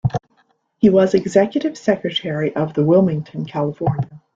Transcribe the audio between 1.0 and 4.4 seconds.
executive secretary of the Wilmington, California.